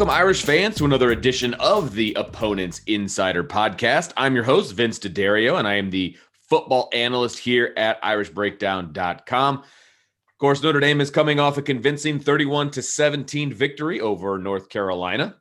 [0.00, 4.14] Welcome, Irish fans, to another edition of the Opponents Insider Podcast.
[4.16, 6.16] I'm your host, Vince DeDario, and I am the
[6.48, 9.56] football analyst here at IrishBreakdown.com.
[9.58, 14.70] Of course, Notre Dame is coming off a convincing 31 to 17 victory over North
[14.70, 15.36] Carolina.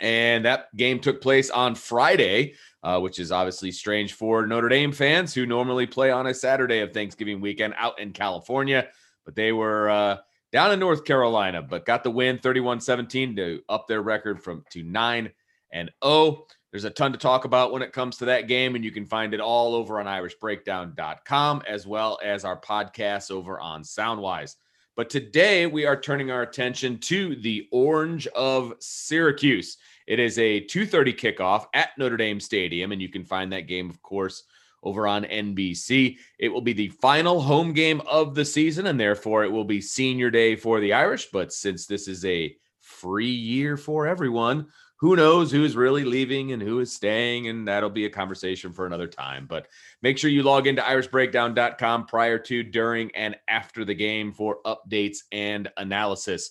[0.00, 2.54] And that game took place on Friday,
[2.84, 6.78] uh, which is obviously strange for Notre Dame fans who normally play on a Saturday
[6.78, 8.86] of Thanksgiving weekend out in California.
[9.24, 10.16] But they were uh,
[10.52, 14.64] down in North Carolina, but got the win 31 17 to up their record from
[14.70, 15.30] to 9
[15.72, 16.46] and 0.
[16.70, 19.06] There's a ton to talk about when it comes to that game, and you can
[19.06, 24.54] find it all over on irishbreakdown.com as well as our podcast over on Soundwise.
[24.96, 29.78] But today we are turning our attention to the Orange of Syracuse.
[30.06, 33.88] It is a 2:30 kickoff at Notre Dame Stadium, and you can find that game,
[33.88, 34.44] of course,
[34.82, 36.16] over on NBC.
[36.38, 39.80] It will be the final home game of the season, and therefore it will be
[39.80, 41.26] senior day for the Irish.
[41.32, 44.66] But since this is a free year for everyone,
[45.00, 48.84] who knows who's really leaving and who is staying, and that'll be a conversation for
[48.84, 49.46] another time.
[49.46, 49.66] But
[50.02, 55.20] make sure you log into irishbreakdown.com prior to, during, and after the game for updates
[55.32, 56.50] and analysis.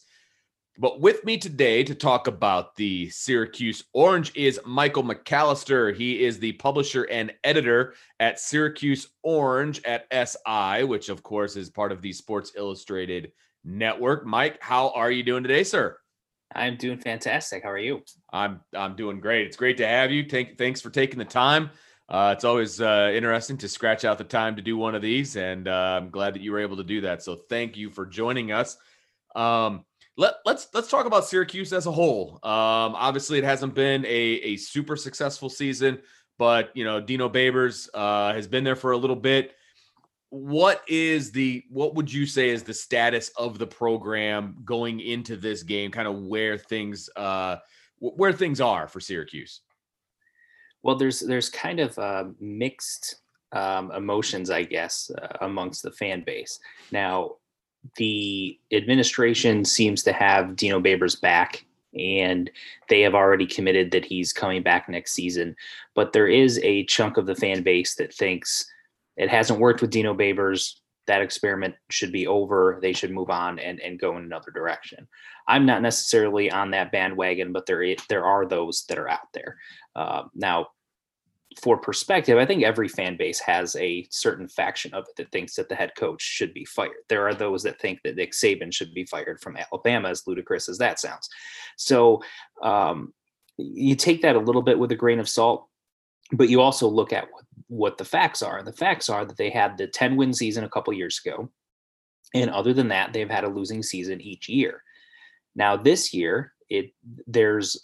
[0.82, 5.94] But with me today to talk about the Syracuse Orange is Michael McAllister.
[5.94, 11.70] He is the publisher and editor at Syracuse Orange at SI, which of course is
[11.70, 13.34] part of the Sports Illustrated
[13.66, 14.26] network.
[14.26, 15.98] Mike, how are you doing today, sir?
[16.56, 17.64] I'm doing fantastic.
[17.64, 18.02] How are you?
[18.32, 19.48] I'm I'm doing great.
[19.48, 20.24] It's great to have you.
[20.24, 21.72] Thank, thanks for taking the time.
[22.08, 25.36] Uh, it's always uh, interesting to scratch out the time to do one of these,
[25.36, 27.22] and uh, I'm glad that you were able to do that.
[27.22, 28.78] So thank you for joining us.
[29.36, 29.84] Um,
[30.20, 32.40] let, let's let's talk about Syracuse as a whole.
[32.44, 36.00] Um, obviously, it hasn't been a, a super successful season,
[36.38, 39.56] but you know Dino Babers uh, has been there for a little bit.
[40.30, 45.38] What is the what would you say is the status of the program going into
[45.38, 45.90] this game?
[45.90, 47.56] Kind of where things uh,
[48.00, 49.62] where things are for Syracuse.
[50.84, 53.22] Well, there's there's kind of uh, mixed
[53.54, 56.60] um, emotions, I guess, uh, amongst the fan base.
[56.92, 57.36] Now,
[57.96, 61.66] the administration seems to have Dino Babers back
[61.98, 62.52] and
[62.88, 65.56] they have already committed that he's coming back next season.
[65.96, 68.70] But there is a chunk of the fan base that thinks
[69.18, 70.76] it hasn't worked with Dino Babers.
[71.08, 72.78] That experiment should be over.
[72.82, 75.08] They should move on and, and go in another direction.
[75.48, 79.58] I'm not necessarily on that bandwagon, but there there are those that are out there.
[79.96, 80.68] Uh, now,
[81.62, 85.56] for perspective, I think every fan base has a certain faction of it that thinks
[85.56, 87.04] that the head coach should be fired.
[87.08, 90.70] There are those that think that Nick Saban should be fired from Alabama, as ludicrous
[90.70, 91.30] as that sounds.
[91.78, 92.22] So
[92.62, 93.14] um,
[93.58, 95.68] you take that a little bit with a grain of salt,
[96.32, 98.58] but you also look at what, what the facts are.
[98.58, 101.50] And the facts are that they had the 10 win season a couple years ago.
[102.34, 104.84] And other than that, they've had a losing season each year.
[105.56, 106.94] Now, this year, it
[107.26, 107.80] there's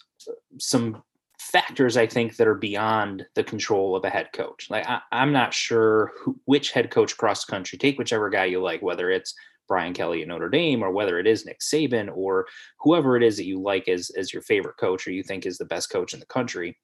[0.58, 1.02] some
[1.46, 4.68] factors I think that are beyond the control of a head coach.
[4.68, 8.60] Like I, am not sure who, which head coach cross country, take whichever guy you
[8.60, 9.34] like, whether it's
[9.68, 12.46] Brian Kelly at Notre Dame or whether it is Nick Saban or
[12.80, 15.56] whoever it is that you like as, as your favorite coach or you think is
[15.58, 16.76] the best coach in the country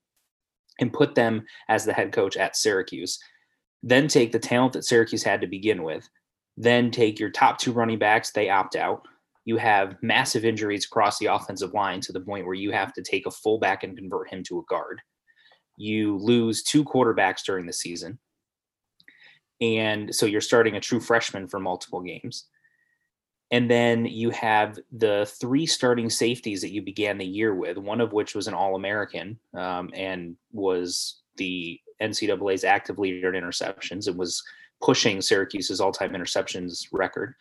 [0.78, 3.18] and put them as the head coach at Syracuse.
[3.82, 6.08] Then take the talent that Syracuse had to begin with.
[6.56, 9.06] Then take your top two running backs, they opt out
[9.44, 13.02] you have massive injuries across the offensive line to the point where you have to
[13.02, 15.00] take a fullback and convert him to a guard.
[15.76, 18.18] You lose two quarterbacks during the season.
[19.60, 22.46] And so you're starting a true freshman for multiple games.
[23.50, 28.00] And then you have the three starting safeties that you began the year with, one
[28.00, 34.06] of which was an All American um, and was the NCAA's active leader in interceptions
[34.06, 34.42] and was
[34.80, 37.34] pushing Syracuse's all time interceptions record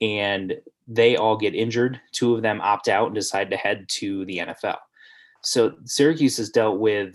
[0.00, 0.56] and
[0.86, 2.00] they all get injured.
[2.12, 4.78] Two of them opt out and decide to head to the NFL.
[5.42, 7.14] So Syracuse has dealt with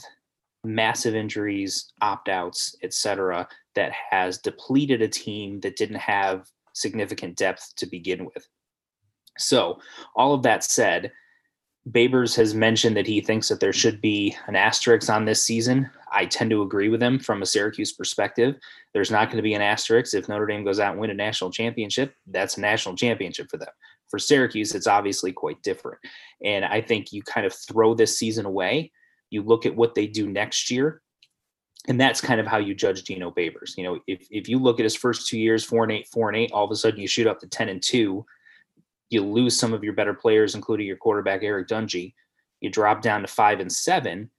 [0.63, 7.73] massive injuries, opt outs, etc., that has depleted a team that didn't have significant depth
[7.75, 8.47] to begin with.
[9.37, 9.79] So,
[10.15, 11.11] all of that said,
[11.89, 15.89] Babers has mentioned that he thinks that there should be an asterisk on this season.
[16.13, 18.55] I tend to agree with him from a Syracuse perspective.
[18.93, 21.13] There's not going to be an asterisk if Notre Dame goes out and win a
[21.13, 22.13] national championship.
[22.27, 23.69] That's a national championship for them.
[24.09, 25.97] For Syracuse, it's obviously quite different.
[26.43, 28.91] And I think you kind of throw this season away.
[29.29, 31.01] You look at what they do next year,
[31.89, 33.75] and that's kind of how you judge Dino Babers.
[33.75, 36.29] You know, if if you look at his first two years, four and eight, four
[36.29, 38.25] and eight, all of a sudden you shoot up to ten and two
[39.09, 42.13] you lose some of your better players, including your quarterback Eric Dungey.
[42.61, 44.29] You drop down to five and seven.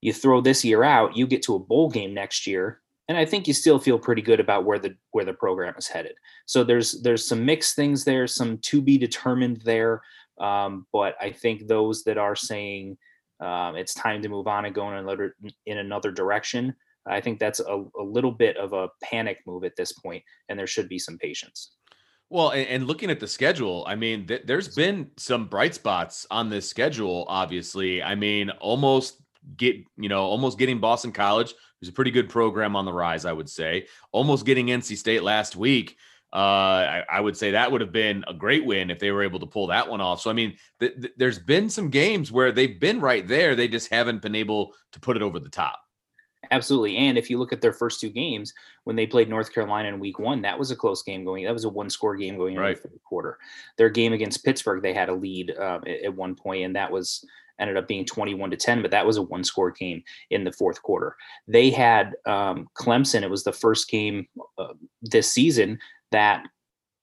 [0.00, 3.24] You throw this year out, you get to a bowl game next year, and I
[3.24, 6.14] think you still feel pretty good about where the where the program is headed.
[6.46, 10.02] So there's there's some mixed things there, some to be determined there.
[10.38, 12.96] Um, but I think those that are saying
[13.40, 15.34] um, it's time to move on and go in another
[15.66, 16.74] in another direction,
[17.06, 20.58] I think that's a, a little bit of a panic move at this point, and
[20.58, 21.72] there should be some patience.
[22.30, 26.26] Well, and, and, looking at the schedule, I mean, th- there's been some bright spots
[26.30, 27.24] on this schedule.
[27.26, 29.22] Obviously, I mean, almost
[29.56, 33.24] get you know, almost getting Boston College, who's a pretty good program on the rise,
[33.24, 33.86] I would say.
[34.12, 35.96] Almost getting NC State last week.
[36.30, 39.22] Uh, I, I, would say that would have been a great win if they were
[39.22, 40.20] able to pull that one off.
[40.20, 43.56] So, I mean, th- th- there's been some games where they've been right there.
[43.56, 45.80] They just haven't been able to put it over the top.
[46.50, 46.96] Absolutely.
[46.96, 48.54] And if you look at their first two games,
[48.84, 51.44] when they played North Carolina in week one, that was a close game going.
[51.44, 52.70] That was a one score game going right.
[52.70, 53.38] into the third quarter.
[53.76, 56.90] Their game against Pittsburgh, they had a lead um, at, at one point, and that
[56.90, 57.24] was
[57.58, 60.52] ended up being 21 to 10, but that was a one score game in the
[60.52, 61.16] fourth quarter.
[61.46, 63.22] They had um, Clemson.
[63.22, 64.28] It was the first game
[64.58, 65.78] uh, this season
[66.12, 66.44] that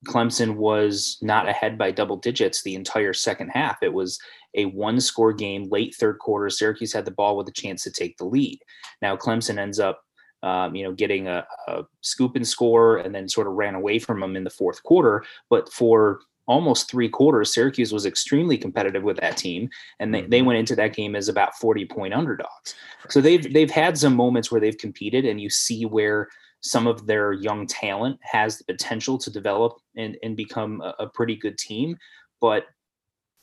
[0.06, 3.78] Clemson was not ahead by double digits the entire second half.
[3.82, 4.20] It was
[4.56, 6.50] a one score game late third quarter.
[6.50, 8.60] Syracuse had the ball with a chance to take the lead.
[9.02, 10.02] Now Clemson ends up,
[10.44, 14.00] um, you know, getting a, a, scoop and score and then sort of ran away
[14.00, 15.24] from them in the fourth quarter.
[15.50, 19.70] But for almost three quarters, Syracuse was extremely competitive with that team,
[20.00, 20.48] and they, they mm-hmm.
[20.48, 22.76] went into that game as about 40 point underdogs.
[23.10, 26.30] So they've they've had some moments where they've competed, and you see where
[26.62, 31.08] some of their young talent has the potential to develop and, and become a, a
[31.08, 31.96] pretty good team.
[32.42, 32.66] But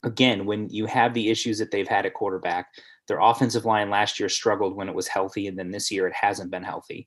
[0.02, 2.68] again, when you have the issues that they've had at quarterback,
[3.08, 6.14] their offensive line last year struggled when it was healthy, and then this year it
[6.14, 7.06] hasn't been healthy.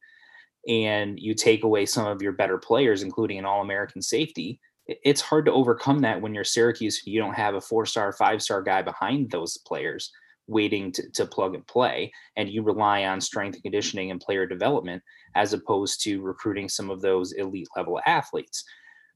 [0.68, 4.60] And you take away some of your better players, including an All American safety.
[4.88, 7.02] It's hard to overcome that when you're Syracuse.
[7.06, 10.12] You don't have a four star, five star guy behind those players
[10.48, 14.46] waiting to, to plug and play, and you rely on strength and conditioning and player
[14.46, 15.02] development
[15.36, 18.64] as opposed to recruiting some of those elite level athletes.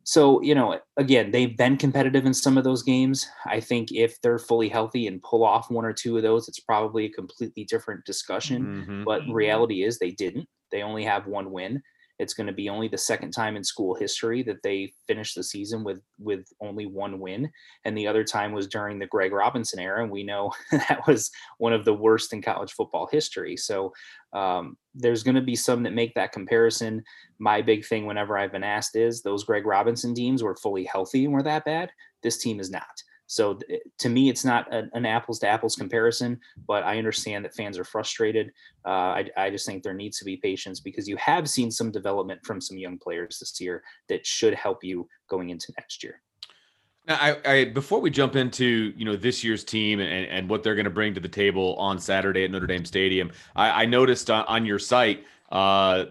[0.09, 3.27] So, you know, again, they've been competitive in some of those games.
[3.45, 6.59] I think if they're fully healthy and pull off one or two of those, it's
[6.59, 8.65] probably a completely different discussion.
[8.65, 9.03] Mm-hmm.
[9.03, 10.47] But reality is they didn't.
[10.71, 11.83] They only have one win.
[12.19, 15.44] It's going to be only the second time in school history that they finished the
[15.44, 17.50] season with with only one win,
[17.86, 21.31] and the other time was during the Greg Robinson era, and we know that was
[21.57, 23.56] one of the worst in college football history.
[23.56, 23.94] So
[24.33, 27.04] um, there's going to be some that make that comparison.
[27.39, 31.25] My big thing, whenever I've been asked, is those Greg Robinson teams were fully healthy
[31.25, 31.89] and were that bad.
[32.22, 32.83] This team is not.
[33.29, 33.59] So
[33.99, 37.83] to me, it's not an apples to apples comparison, but I understand that fans are
[37.83, 38.51] frustrated.
[38.83, 41.91] Uh, I, I, just think there needs to be patience because you have seen some
[41.91, 46.23] development from some young players this year that should help you going into next year.
[47.07, 50.63] Now, I, I, before we jump into you know this year's team and, and what
[50.63, 53.85] they're going to bring to the table on Saturday at Notre Dame Stadium, I, I
[53.85, 56.05] noticed on, on, your site uh,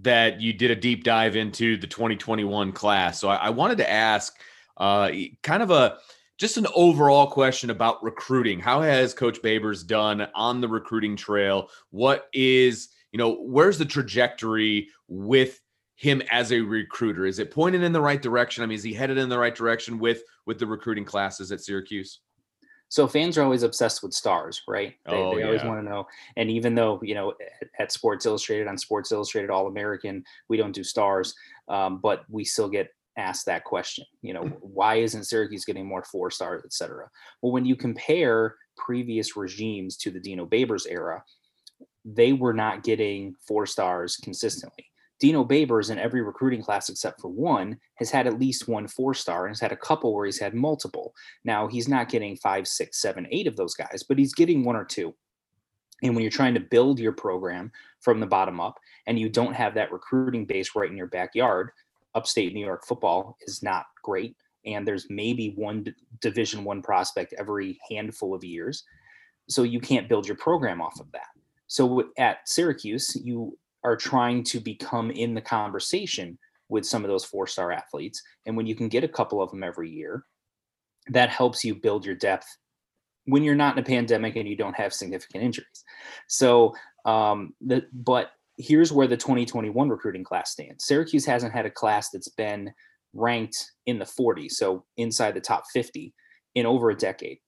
[0.00, 3.20] that you did a deep dive into the 2021 class.
[3.20, 4.40] So I, I wanted to ask,
[4.78, 5.10] uh,
[5.42, 5.98] kind of a
[6.42, 8.58] just an overall question about recruiting.
[8.58, 11.68] How has Coach Babers done on the recruiting trail?
[11.90, 15.60] What is, you know, where's the trajectory with
[15.94, 17.26] him as a recruiter?
[17.26, 18.64] Is it pointed in the right direction?
[18.64, 21.60] I mean, is he headed in the right direction with with the recruiting classes at
[21.60, 22.18] Syracuse?
[22.88, 24.94] So fans are always obsessed with stars, right?
[25.06, 26.08] They, oh, they always want to know.
[26.36, 30.56] And even though you know at, at Sports Illustrated on Sports Illustrated All American, we
[30.56, 31.36] don't do stars,
[31.68, 34.54] um, but we still get ask that question you know mm-hmm.
[34.60, 37.08] why isn't syracuse getting more four stars et cetera?
[37.40, 41.22] Well when you compare previous regimes to the dino babers era
[42.04, 44.86] they were not getting four stars consistently.
[45.20, 49.14] Dino babers in every recruiting class except for one has had at least one four
[49.14, 51.14] star and has had a couple where he's had multiple.
[51.44, 54.76] Now he's not getting five six seven eight of those guys but he's getting one
[54.76, 55.14] or two.
[56.02, 59.54] And when you're trying to build your program from the bottom up and you don't
[59.54, 61.70] have that recruiting base right in your backyard
[62.14, 67.78] upstate New York football is not great, and there's maybe one Division One prospect every
[67.90, 68.84] handful of years,
[69.48, 71.28] so you can't build your program off of that.
[71.66, 76.38] So at Syracuse, you are trying to become in the conversation
[76.68, 79.62] with some of those four-star athletes, and when you can get a couple of them
[79.62, 80.24] every year,
[81.08, 82.46] that helps you build your depth
[83.26, 85.84] when you're not in a pandemic and you don't have significant injuries.
[86.28, 90.84] So, um, the, but here's where the 2021 recruiting class stands.
[90.84, 92.72] Syracuse hasn't had a class that's been
[93.14, 96.14] ranked in the 40s, so inside the top 50,
[96.54, 97.38] in over a decade.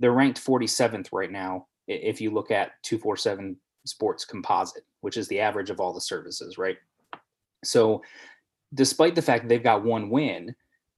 [0.00, 5.40] They're ranked 47th right now if you look at 247 Sports Composite, which is the
[5.40, 6.76] average of all the services, right?
[7.64, 8.02] So,
[8.74, 10.54] despite the fact that they've got one win,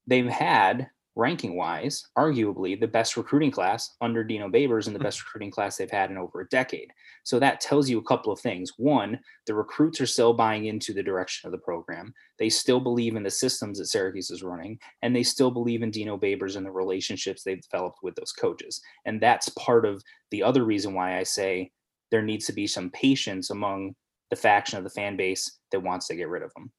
[0.07, 5.05] they've had ranking wise, arguably the best recruiting class under Dino Babers and the Hmm.
[5.05, 6.93] best recruiting class they've had in over a decade.
[7.23, 8.73] So that tells you a couple of things.
[8.79, 12.13] One, the recruits are still buying into the direction of the program.
[12.39, 15.91] They still believe in the systems that Syracuse is running, and they still believe in
[15.93, 18.81] Dino Babers and the relationships they've developed with those coaches.
[19.05, 21.71] And that's part of the other reason why I say
[22.11, 23.95] there needs to be some patience among
[24.31, 26.73] the faction of the fan base that wants to get rid of them.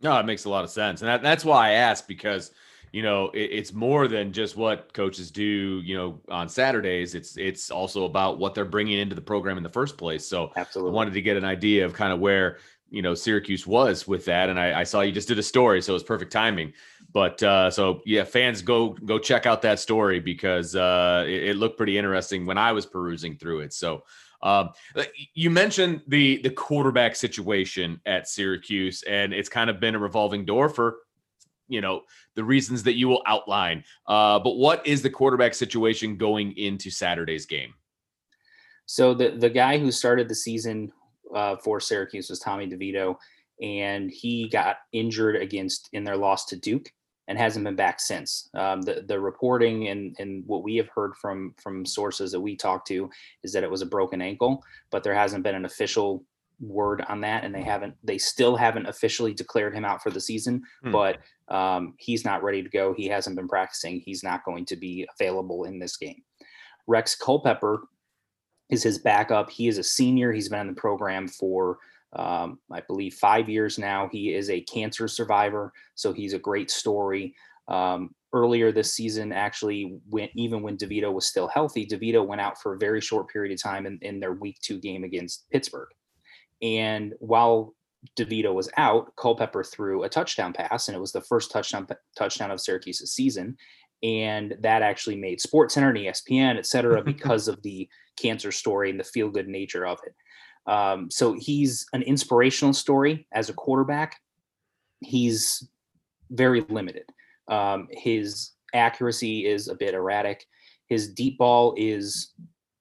[0.00, 2.52] No, it makes a lot of sense, and that, that's why I asked because
[2.92, 5.80] you know it, it's more than just what coaches do.
[5.84, 9.62] You know, on Saturdays, it's it's also about what they're bringing into the program in
[9.62, 10.26] the first place.
[10.26, 10.90] So Absolutely.
[10.90, 12.58] I wanted to get an idea of kind of where
[12.90, 15.80] you know Syracuse was with that, and I, I saw you just did a story,
[15.82, 16.72] so it was perfect timing.
[17.12, 21.56] But uh, so yeah, fans go go check out that story because uh, it, it
[21.56, 23.72] looked pretty interesting when I was perusing through it.
[23.72, 24.04] So.
[24.42, 24.70] Um,
[25.34, 30.46] you mentioned the the quarterback situation at Syracuse, and it's kind of been a revolving
[30.46, 31.00] door for
[31.70, 32.02] you know
[32.34, 33.84] the reasons that you will outline.
[34.06, 37.72] Uh, but what is the quarterback situation going into Saturday's game?
[38.86, 40.92] So the the guy who started the season
[41.34, 43.16] uh, for Syracuse was Tommy DeVito,
[43.62, 46.92] and he got injured against in their loss to Duke
[47.28, 48.50] and hasn't been back since.
[48.54, 52.56] Um, the the reporting and and what we have heard from from sources that we
[52.56, 53.08] talked to
[53.44, 56.24] is that it was a broken ankle, but there hasn't been an official
[56.60, 60.20] word on that, and they haven't they still haven't officially declared him out for the
[60.20, 60.62] season.
[60.82, 60.92] Hmm.
[60.92, 62.94] But um, he's not ready to go.
[62.94, 64.00] He hasn't been practicing.
[64.00, 66.22] He's not going to be available in this game.
[66.86, 67.82] Rex Culpepper
[68.70, 69.50] is his backup.
[69.50, 70.32] He is a senior.
[70.32, 71.78] He's been in the program for,
[72.14, 74.08] um, I believe, five years now.
[74.10, 77.34] He is a cancer survivor, so he's a great story.
[77.68, 82.60] Um, earlier this season, actually, when even when DeVito was still healthy, DeVito went out
[82.60, 85.88] for a very short period of time in, in their Week Two game against Pittsburgh.
[86.62, 87.74] And while
[88.18, 91.86] DeVito was out, Culpepper threw a touchdown pass, and it was the first touchdown
[92.16, 93.56] touchdown of Syracuse's season.
[94.02, 97.88] And that actually made SportsCenter and ESPN, et cetera, because of the
[98.20, 100.14] cancer story and the feel good nature of it.
[100.70, 104.20] Um, so he's an inspirational story as a quarterback.
[105.00, 105.68] He's
[106.30, 107.04] very limited.
[107.48, 110.46] Um, his accuracy is a bit erratic.
[110.86, 112.32] His deep ball is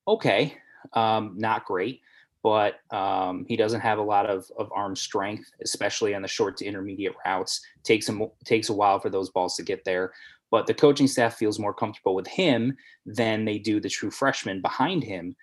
[0.08, 0.56] okay,
[0.94, 2.02] um, not great,
[2.44, 6.58] but um, he doesn't have a lot of, of arm strength, especially on the short
[6.58, 7.62] to intermediate routes.
[7.84, 10.14] Takes him takes a while for those balls to get there
[10.52, 14.62] but the coaching staff feels more comfortable with him than they do the true freshman
[14.62, 15.36] behind him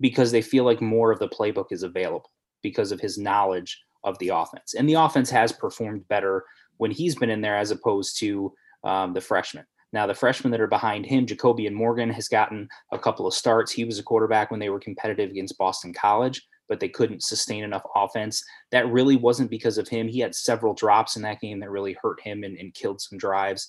[0.00, 2.30] because they feel like more of the playbook is available
[2.62, 4.74] because of his knowledge of the offense.
[4.74, 6.44] And the offense has performed better
[6.76, 8.52] when he's been in there as opposed to
[8.84, 9.66] um, the freshmen.
[9.92, 13.72] Now, the freshmen that are behind him, Jacobian Morgan, has gotten a couple of starts.
[13.72, 17.64] He was a quarterback when they were competitive against Boston College, but they couldn't sustain
[17.64, 18.44] enough offense.
[18.70, 20.06] That really wasn't because of him.
[20.06, 23.18] He had several drops in that game that really hurt him and, and killed some
[23.18, 23.66] drives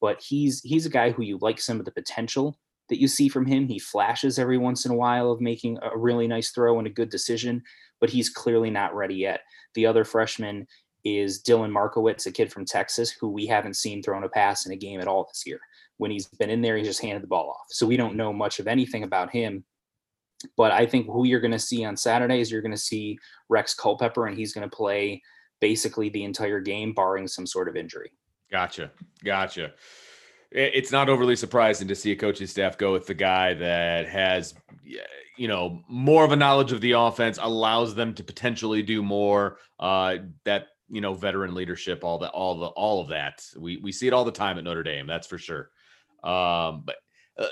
[0.00, 2.58] but he's he's a guy who you like some of the potential
[2.88, 3.66] that you see from him.
[3.66, 6.90] He flashes every once in a while of making a really nice throw and a
[6.90, 7.62] good decision,
[8.00, 9.40] but he's clearly not ready yet.
[9.74, 10.66] The other freshman
[11.06, 14.72] is Dylan Markowitz, a kid from Texas who we haven't seen thrown a pass in
[14.72, 15.60] a game at all this year.
[15.98, 17.66] When he's been in there, he's just handed the ball off.
[17.70, 19.64] So we don't know much of anything about him.
[20.56, 23.18] But I think who you're going to see on Saturday is you're going to see
[23.48, 25.22] Rex Culpepper, and he's going to play
[25.60, 28.10] basically the entire game, barring some sort of injury.
[28.50, 28.90] Gotcha.
[29.24, 29.72] Gotcha.
[30.50, 34.54] It's not overly surprising to see a coaching staff go with the guy that has,
[35.36, 39.58] you know, more of a knowledge of the offense, allows them to potentially do more.
[39.80, 43.44] Uh, that you know, veteran leadership, all that, all the, all of that.
[43.58, 45.06] We we see it all the time at Notre Dame.
[45.06, 45.70] That's for sure.
[46.22, 46.96] Um, but
[47.38, 47.46] uh,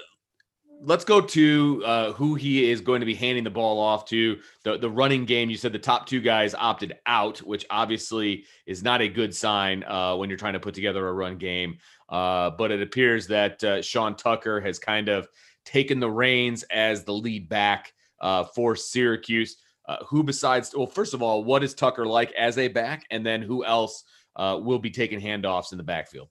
[0.81, 4.39] let's go to uh, who he is going to be handing the ball off to.
[4.63, 8.83] The, the running game, you said the top two guys opted out, which obviously is
[8.83, 11.79] not a good sign uh, when you're trying to put together a run game.
[12.09, 15.29] Uh, but it appears that uh, Sean Tucker has kind of
[15.65, 19.57] taken the reins as the lead back uh, for Syracuse.
[19.87, 23.05] Uh, who besides, well, first of all, what is Tucker like as a back?
[23.11, 24.05] And then who else
[24.37, 26.29] will be taking handoffs in the backfield?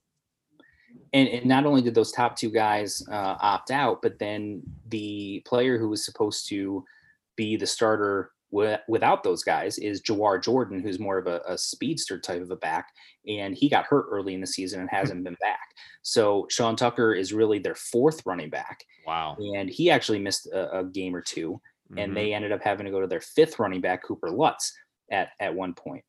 [1.14, 5.42] and, and not only did those top two guys uh, opt out, but then the
[5.46, 6.84] player who was supposed to
[7.36, 11.58] be the starter w- without those guys is Jawhar Jordan, who's more of a, a,
[11.58, 12.88] speedster type of a back,
[13.28, 15.60] and he got hurt early in the season and hasn't been back.
[16.02, 18.84] So Sean Tucker is really their fourth running back.
[19.06, 19.38] Wow!
[19.56, 21.60] And he actually missed a, a game or 2
[21.94, 22.00] mm-hmm.
[22.00, 24.74] and they ended up having to go to their fifth running back, Cooper Lutz,
[25.12, 26.04] at at one point.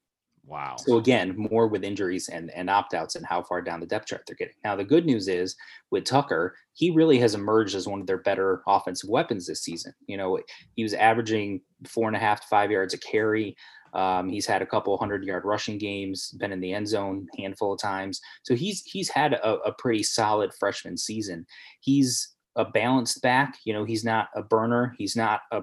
[0.47, 0.77] Wow.
[0.79, 4.25] So again, more with injuries and, and opt-outs and how far down the depth chart
[4.27, 4.55] they're getting.
[4.63, 5.57] Now, the good news is
[5.91, 9.95] with Tucker, he really has emerged as one of their better offensive weapons this season.
[10.07, 10.39] You know,
[10.77, 13.57] he was averaging four and a half to five yards a carry.
[13.95, 17.73] Um, he's had a couple hundred yard rushing games, been in the end zone handful
[17.73, 18.21] of times.
[18.43, 21.47] So he's he's had a, a pretty solid freshman season.
[21.81, 23.57] He's a balanced back.
[23.65, 24.95] You know, he's not a burner.
[24.99, 25.63] He's not a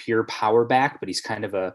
[0.00, 1.74] pure power back, but he's kind of a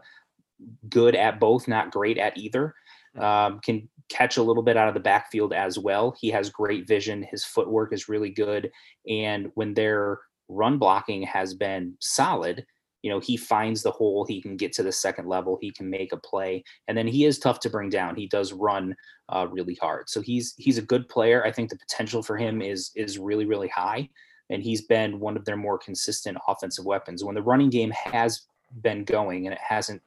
[0.88, 2.74] good at both, not great at either.
[3.14, 3.22] Hmm.
[3.22, 6.16] Um, can catch a little bit out of the backfield as well.
[6.20, 7.26] He has great vision.
[7.30, 8.70] His footwork is really good.
[9.08, 12.64] And when their run blocking has been solid,
[13.02, 14.24] you know, he finds the hole.
[14.24, 15.58] He can get to the second level.
[15.60, 18.16] He can make a play, and then he is tough to bring down.
[18.16, 18.96] He does run
[19.28, 21.44] uh, really hard, so he's he's a good player.
[21.44, 24.08] I think the potential for him is is really really high,
[24.50, 27.24] and he's been one of their more consistent offensive weapons.
[27.24, 28.42] When the running game has
[28.82, 30.02] been going, and it hasn't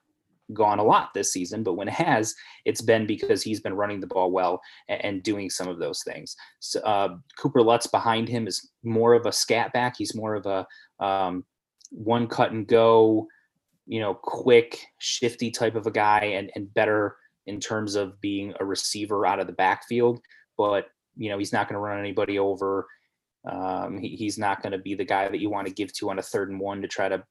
[0.53, 3.99] gone a lot this season, but when it has, it's been because he's been running
[3.99, 6.35] the ball well and, and doing some of those things.
[6.59, 9.95] So, uh, Cooper Lutz behind him is more of a scat back.
[9.97, 11.45] He's more of a um,
[11.91, 13.27] one cut and go,
[13.85, 18.53] you know, quick, shifty type of a guy, and and better in terms of being
[18.59, 20.19] a receiver out of the backfield.
[20.57, 22.87] But you know, he's not going to run anybody over.
[23.49, 26.09] Um, he, he's not going to be the guy that you want to give to
[26.09, 27.23] on a third and one to try to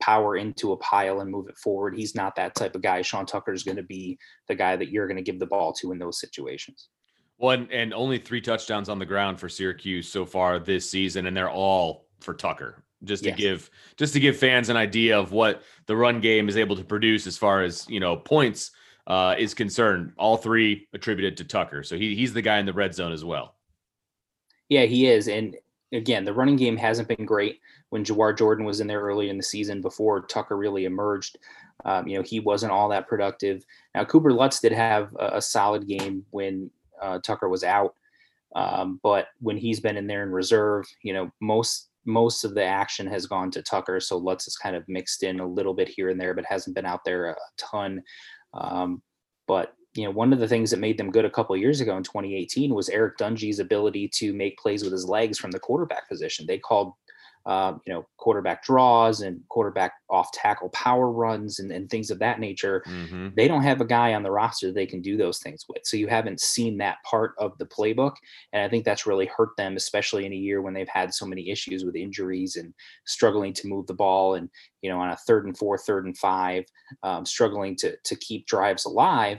[0.00, 1.96] power into a pile and move it forward.
[1.96, 3.02] He's not that type of guy.
[3.02, 5.72] Sean Tucker is going to be the guy that you're going to give the ball
[5.74, 6.88] to in those situations.
[7.36, 11.36] One and, only three touchdowns on the ground for Syracuse so far this season, and
[11.36, 12.82] they're all for Tucker.
[13.04, 13.38] Just to yes.
[13.38, 16.82] give just to give fans an idea of what the run game is able to
[16.82, 18.72] produce as far as you know points
[19.06, 20.14] uh, is concerned.
[20.18, 23.24] All three attributed to Tucker, so he, he's the guy in the red zone as
[23.24, 23.54] well.
[24.68, 25.56] Yeah, he is, and
[25.92, 27.60] again, the running game hasn't been great
[27.90, 31.38] when Jawhar Jordan was in there early in the season before Tucker really emerged.
[31.84, 33.64] Um, you know, he wasn't all that productive.
[33.94, 36.70] Now, Cooper Lutz did have a, a solid game when
[37.00, 37.94] uh, Tucker was out.
[38.54, 42.64] Um, but when he's been in there in reserve, you know, most most of the
[42.64, 44.00] action has gone to Tucker.
[44.00, 46.74] So Lutz is kind of mixed in a little bit here and there, but hasn't
[46.74, 48.02] been out there a ton.
[48.54, 49.02] Um,
[49.46, 51.96] but you know, one of the things that made them good a couple years ago
[51.96, 56.08] in 2018 was Eric Dungey's ability to make plays with his legs from the quarterback
[56.08, 56.46] position.
[56.46, 56.92] They called
[57.46, 62.18] um, you know, quarterback draws and quarterback off tackle power runs and, and things of
[62.18, 62.82] that nature.
[62.86, 63.28] Mm-hmm.
[63.36, 65.80] They don't have a guy on the roster they can do those things with.
[65.84, 68.16] So you haven't seen that part of the playbook.
[68.52, 71.24] And I think that's really hurt them, especially in a year when they've had so
[71.24, 72.74] many issues with injuries and
[73.06, 74.50] struggling to move the ball and,
[74.82, 76.64] you know, on a third and four, third and five,
[77.02, 79.38] um, struggling to, to keep drives alive.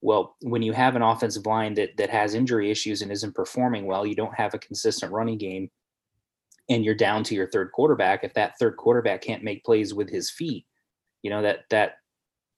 [0.00, 3.86] Well, when you have an offensive line that that has injury issues and isn't performing
[3.86, 5.70] well, you don't have a consistent running game
[6.68, 10.08] and you're down to your third quarterback, if that third quarterback can't make plays with
[10.08, 10.66] his feet,
[11.22, 11.96] you know that that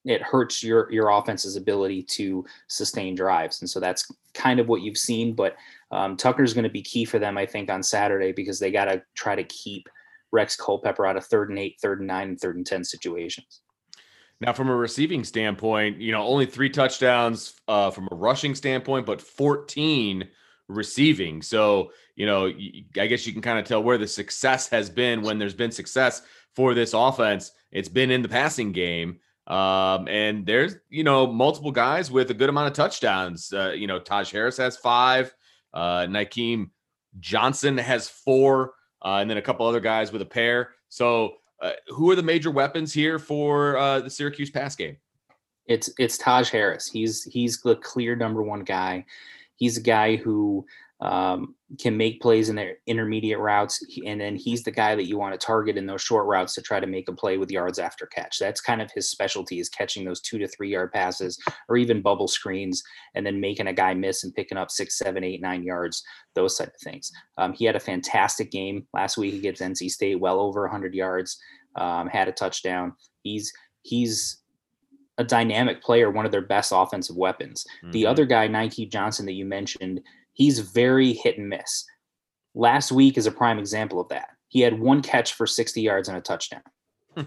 [0.04, 4.82] it hurts your your offense's ability to sustain drives, and so that's kind of what
[4.82, 5.34] you've seen.
[5.34, 5.56] But
[5.90, 8.86] um, Tucker's going to be key for them, I think, on Saturday because they got
[8.86, 9.88] to try to keep
[10.32, 13.60] Rex Culpepper out of third and eight, third and nine, and third and ten situations.
[14.40, 19.04] Now, from a receiving standpoint, you know, only three touchdowns uh, from a rushing standpoint,
[19.04, 20.26] but 14
[20.68, 21.42] receiving.
[21.42, 25.22] So, you know, I guess you can kind of tell where the success has been
[25.22, 26.22] when there's been success
[26.54, 27.52] for this offense.
[27.70, 29.20] It's been in the passing game.
[29.46, 33.52] Um, and there's, you know, multiple guys with a good amount of touchdowns.
[33.52, 35.34] Uh, you know, Taj Harris has five,
[35.74, 36.70] uh, Nykeim
[37.18, 38.74] Johnson has four,
[39.04, 40.70] uh, and then a couple other guys with a pair.
[40.88, 44.96] So, uh, who are the major weapons here for uh, the Syracuse pass game?
[45.66, 46.88] It's it's Taj Harris.
[46.88, 49.04] He's he's the clear number one guy.
[49.56, 50.66] He's a guy who
[51.02, 55.16] um, can make plays in their intermediate routes, and then he's the guy that you
[55.16, 57.78] want to target in those short routes to try to make a play with yards
[57.78, 58.38] after catch.
[58.38, 62.02] That's kind of his specialty is catching those two to three yard passes or even
[62.02, 62.82] bubble screens,
[63.14, 66.02] and then making a guy miss and picking up six, seven, eight, nine yards.
[66.34, 67.10] Those type of things.
[67.38, 71.38] Um, he had a fantastic game last week against NC State, well over 100 yards,
[71.76, 72.92] um, had a touchdown.
[73.22, 74.40] He's he's
[75.20, 77.64] a dynamic player, one of their best offensive weapons.
[77.82, 77.92] Mm-hmm.
[77.92, 80.00] The other guy, Nykeim Johnson, that you mentioned,
[80.32, 81.84] he's very hit and miss.
[82.54, 84.30] Last week is a prime example of that.
[84.48, 86.62] He had one catch for 60 yards and a touchdown.
[87.14, 87.22] Hmm.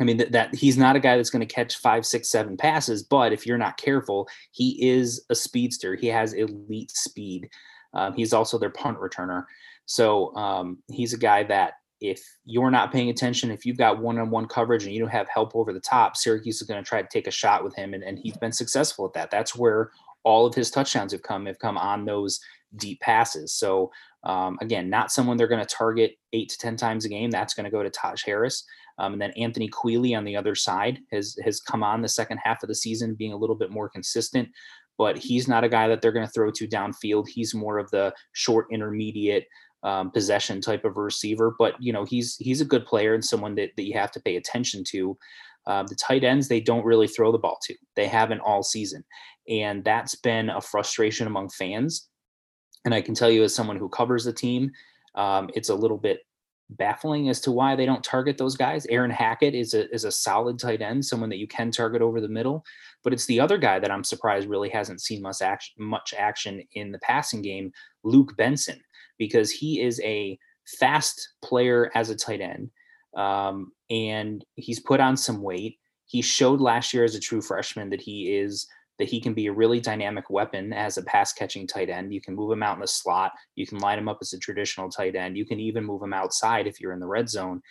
[0.00, 2.56] I mean that, that he's not a guy that's going to catch five, six, seven
[2.56, 5.96] passes, but if you're not careful, he is a speedster.
[5.96, 7.48] He has elite speed.
[7.94, 9.44] Um, he's also their punt returner.
[9.86, 14.46] So um, he's a guy that if you're not paying attention, if you've got one-on-one
[14.46, 17.08] coverage and you don't have help over the top, Syracuse is going to try to
[17.10, 19.30] take a shot with him, and, and he's been successful at that.
[19.30, 19.90] That's where
[20.28, 22.38] all of his touchdowns have come have come on those
[22.76, 23.54] deep passes.
[23.54, 23.90] So
[24.24, 27.30] um, again, not someone they're going to target eight to ten times a game.
[27.30, 28.64] That's going to go to Taj Harris,
[28.98, 32.38] um, and then Anthony Queeley on the other side has has come on the second
[32.44, 34.48] half of the season, being a little bit more consistent.
[34.98, 37.28] But he's not a guy that they're going to throw to downfield.
[37.28, 39.46] He's more of the short intermediate
[39.82, 41.54] um, possession type of receiver.
[41.58, 44.20] But you know, he's he's a good player and someone that, that you have to
[44.20, 45.16] pay attention to.
[45.68, 47.74] Uh, the tight ends, they don't really throw the ball to.
[47.94, 49.04] They haven't all season.
[49.48, 52.08] And that's been a frustration among fans.
[52.84, 54.70] And I can tell you, as someone who covers the team,
[55.14, 56.20] um, it's a little bit
[56.70, 58.86] baffling as to why they don't target those guys.
[58.86, 62.20] Aaron Hackett is a is a solid tight end, someone that you can target over
[62.20, 62.64] the middle,
[63.02, 66.62] but it's the other guy that I'm surprised really hasn't seen much action much action
[66.72, 67.72] in the passing game,
[68.04, 68.80] Luke Benson,
[69.18, 70.38] because he is a
[70.78, 72.70] fast player as a tight end.
[73.16, 75.78] Um, and he's put on some weight.
[76.06, 78.66] He showed last year as a true freshman that he is
[78.98, 82.12] that he can be a really dynamic weapon as a pass catching tight end.
[82.12, 83.32] You can move him out in the slot.
[83.54, 85.36] You can line him up as a traditional tight end.
[85.36, 87.62] You can even move him outside if you're in the red zone.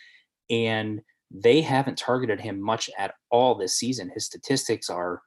[0.48, 4.10] And they haven't targeted him much at all this season.
[4.12, 5.20] His statistics are,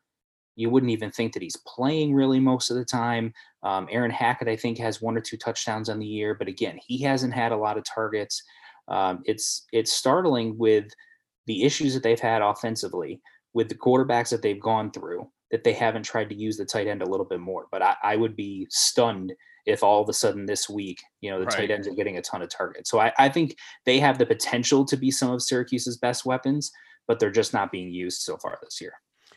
[0.56, 3.32] you wouldn't even think that he's playing really most of the time.
[3.62, 6.80] Um, Aaron Hackett, I think, has one or two touchdowns on the year, but again,
[6.84, 8.42] he hasn't had a lot of targets.
[8.92, 10.86] Um, it's it's startling with
[11.48, 13.22] the issues that they've had offensively
[13.54, 16.88] with the quarterbacks that they've gone through that they haven't tried to use the tight
[16.88, 17.68] end a little bit more.
[17.72, 19.34] But I, I would be stunned
[19.66, 21.56] if all of a sudden this week, you know, the right.
[21.56, 22.90] tight ends are getting a ton of targets.
[22.90, 26.72] So I, I think they have the potential to be some of Syracuse's best weapons,
[27.08, 28.94] but they're just not being used so far this year.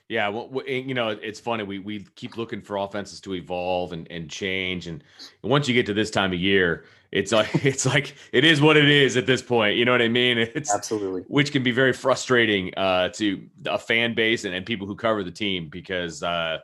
[0.08, 1.64] Yeah, well, you know, it's funny.
[1.64, 5.02] We we keep looking for offenses to evolve and, and change, and
[5.42, 8.76] once you get to this time of year, it's like it's like it is what
[8.76, 9.76] it is at this point.
[9.76, 10.36] You know what I mean?
[10.36, 14.86] It's absolutely which can be very frustrating uh, to a fan base and, and people
[14.86, 16.58] who cover the team because uh,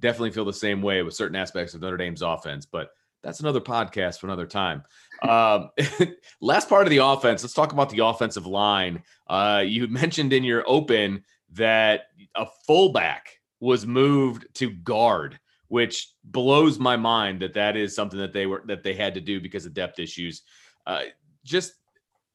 [0.00, 2.64] definitely feel the same way with certain aspects of Notre Dame's offense.
[2.64, 2.90] But
[3.22, 4.84] that's another podcast for another time.
[5.22, 5.70] Um,
[6.42, 7.42] last part of the offense.
[7.42, 9.02] Let's talk about the offensive line.
[9.26, 16.78] Uh, you mentioned in your open that a fullback was moved to guard which blows
[16.78, 19.66] my mind that that is something that they were that they had to do because
[19.66, 20.42] of depth issues.
[20.86, 21.02] Uh,
[21.44, 21.74] just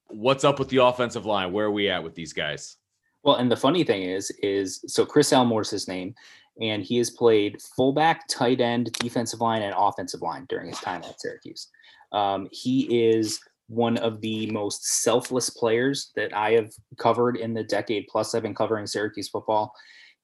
[0.07, 1.51] what's up with the offensive line?
[1.51, 2.77] Where are we at with these guys?
[3.23, 6.15] Well, and the funny thing is, is so Chris Elmore's his name,
[6.59, 11.03] and he has played fullback, tight end, defensive line, and offensive line during his time
[11.03, 11.69] at Syracuse.
[12.11, 13.39] Um, he is
[13.71, 18.43] one of the most selfless players that I have covered in the decade plus I've
[18.43, 19.73] been covering Syracuse football.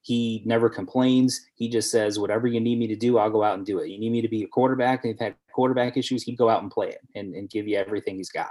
[0.02, 1.40] He never complains.
[1.54, 3.88] He just says, whatever you need me to do, I'll go out and do it.
[3.88, 6.70] You need me to be a quarterback, you've had quarterback issues, he'd go out and
[6.70, 8.50] play it and, and give you everything he's got.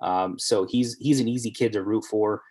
[0.00, 2.42] Um, so he's he's an easy kid to root for.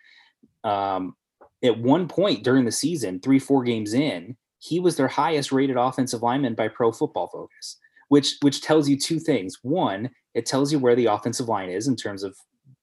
[0.64, 1.14] Um,
[1.62, 5.76] at one point during the season, three, four games in, he was their highest rated
[5.76, 7.78] offensive lineman by pro football focus,
[8.12, 9.56] which which tells you two things.
[9.62, 12.36] One, it tells you where the offensive line is in terms of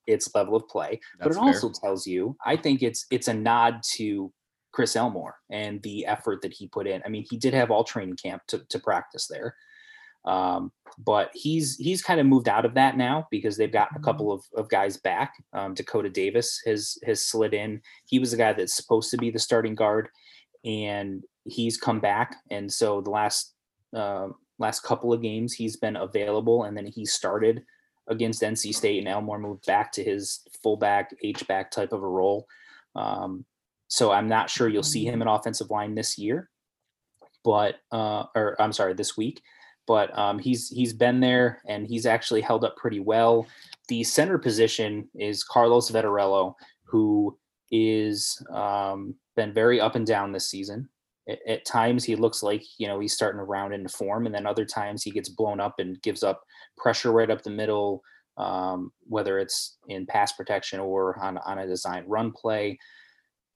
[0.08, 1.44] its level of play, That's but it fair.
[1.44, 4.34] also tells you, I think it's it's a nod to
[4.72, 7.04] Chris Elmore and the effort that he put in.
[7.06, 9.54] I mean, he did have all training camp to, to practice there.
[10.26, 14.00] Um, but he's he's kind of moved out of that now because they've got a
[14.00, 15.34] couple of, of guys back.
[15.54, 17.84] Um, Dakota Davis has has slid in.
[18.06, 20.10] He was the guy that's supposed to be the starting guard,
[20.66, 22.36] and he's come back.
[22.50, 23.54] And so the last
[23.96, 27.64] uh, last couple of games he's been available, and then he started
[28.08, 32.08] against NC State, and Elmore moved back to his fullback H back type of a
[32.08, 32.48] role.
[32.96, 33.46] Um,
[33.88, 36.50] so I'm not sure you'll see him in offensive line this year,
[37.44, 39.42] but uh, or I'm sorry, this week.
[39.88, 43.48] But um, he's he's been there and he's actually held up pretty well.
[43.88, 47.38] The center position is Carlos Vettorello, who
[47.72, 50.90] is um, been very up and down this season.
[51.48, 54.46] At, times he looks like you know he's starting to round into form, and then
[54.46, 56.42] other times he gets blown up and gives up
[56.78, 58.02] pressure right up the middle,
[58.38, 62.78] um, whether it's in pass protection or on on a design run play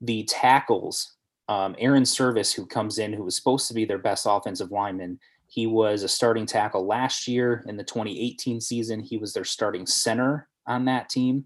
[0.03, 1.15] the tackles,
[1.47, 5.19] um, Airon Servais, who comes in, who was supposed to be their best offensive lineman,
[5.47, 8.99] he was a starting tackle last year in the 2018 season.
[8.99, 11.45] He was their starting center on that team,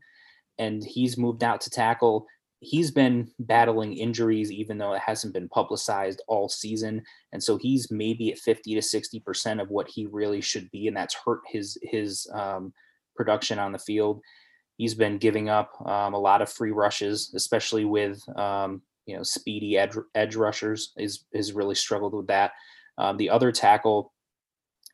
[0.57, 2.25] and he's moved out to tackle.
[2.59, 7.91] He's been battling injuries, even though it hasn't been publicized all season, and so he's
[7.91, 11.41] maybe at 50 to 60 percent of what he really should be, and that's hurt
[11.45, 12.73] his his um,
[13.15, 14.21] production on the field
[14.77, 19.23] he's been giving up um, a lot of free rushes, especially with um, you know
[19.23, 20.93] speedy edge, edge rushers.
[20.97, 22.51] is has really struggled with that.
[22.97, 24.13] Um, the other tackle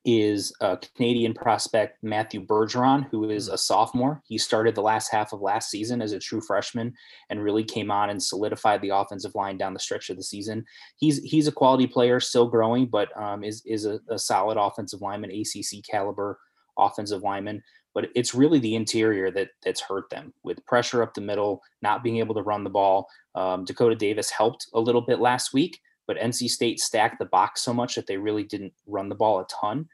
[0.06, 3.54] is a Canadian prospect Matthew Bergeron, who is hmm.
[3.54, 4.22] a sophomore.
[4.26, 6.94] He started the last half of last season as a true freshman
[7.30, 10.66] and really came on and solidified the offensive line down the stretch of the season.
[10.98, 15.02] He's he's a quality player, still growing, but um, is is a, a solid offensive
[15.02, 16.38] lineman, ACC caliber
[16.76, 17.62] offensive lineman
[17.94, 22.04] but it's really the interior that that's hurt them with pressure up the middle, not
[22.04, 23.08] being able to run the ball.
[23.36, 27.62] Um, Dakota Davis helped a little bit last week, but NC State stacked the box
[27.62, 29.88] so much that they really didn't run the ball a ton.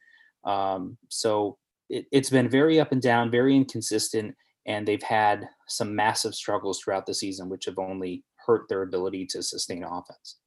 [0.44, 1.58] Um, so
[1.90, 6.80] it, it's been very up and down, very inconsistent, and they've had some massive struggles
[6.80, 10.38] throughout the season, which have only hurt their ability to sustain offense.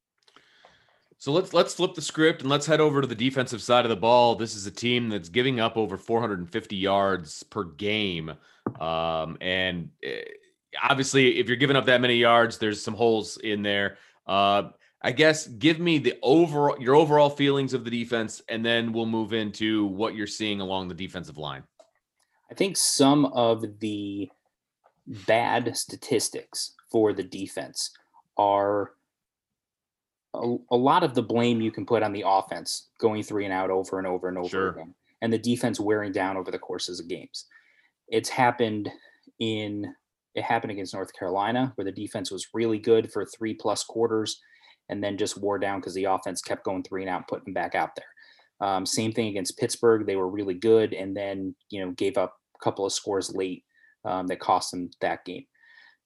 [1.19, 3.91] So let's let's flip the script and let's head over to the defensive side of
[3.91, 4.35] the ball.
[4.35, 8.33] This is a team that's giving up over 450 yards per game,
[8.81, 10.23] um, and eh,
[10.83, 13.99] obviously, if you're giving up that many yards, there's some holes in there.
[14.27, 14.71] Uh,
[15.03, 19.07] I guess give me the overall your overall feelings of the defense, and then we'll
[19.07, 21.65] move into what you're seeing along the defensive line.
[22.51, 24.31] I think some of the
[25.07, 27.91] bad statistics for the defense
[28.37, 28.93] are
[30.35, 33.53] a, a, lot of the blame you can put on the offense going three and
[33.53, 34.69] out over and over and over sure.
[34.71, 37.47] again, and the defense wearing down over the courses of games.
[38.09, 38.89] It's happened
[39.41, 39.93] in
[40.35, 44.41] it happened against North Carolina where the defense was really good for three plus quarters
[44.89, 47.55] and then just wore down because the offense kept going three and out, putting them
[47.55, 48.69] back out there.
[48.69, 52.37] Um, same thing against Pittsburgh; they were really good and then you know gave up
[52.57, 53.65] a couple of scores late
[54.05, 55.45] um, that cost them that game.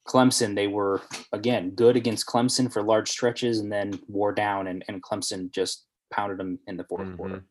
[0.07, 4.85] Clemson, they were again good against Clemson for large stretches and then wore down and,
[4.89, 7.17] and Clemson just pounded them in the 4th mm-hmm.
[7.17, 7.45] quarter.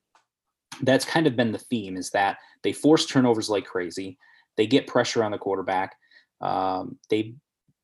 [0.81, 4.17] That's kind of been the theme is that they force turnovers like crazy.
[4.57, 5.95] They get pressure on the quarterback.
[6.41, 7.35] Um, they